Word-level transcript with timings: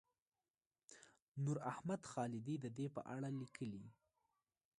نوراحمد 1.43 2.01
خالدي 2.11 2.55
د 2.59 2.65
دې 2.77 2.87
په 2.95 3.01
اړه 3.15 3.29
لیکلي. 3.39 3.83